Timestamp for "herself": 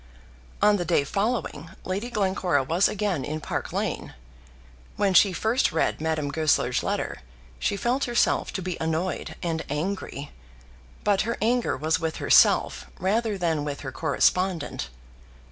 8.05-8.51, 12.15-12.87